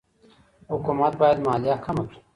حکومت 0.71 1.13
باید 1.19 1.37
مالیه 1.47 1.75
کمه 1.85 2.03
کړي. 2.07 2.19